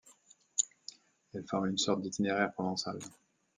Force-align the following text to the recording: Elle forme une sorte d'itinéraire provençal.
Elle 1.35 1.45
forme 1.47 1.67
une 1.67 1.77
sorte 1.77 2.01
d'itinéraire 2.01 2.51
provençal. 2.53 2.97